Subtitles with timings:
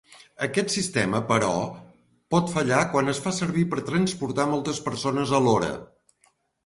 [0.45, 1.51] Aquest sistema, però,
[2.35, 5.69] pot fallar quan es fa servir per transportar moltes persones alhora.